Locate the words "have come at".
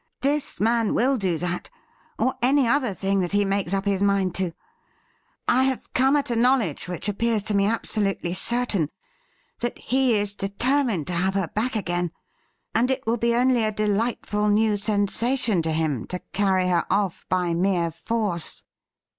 5.65-6.31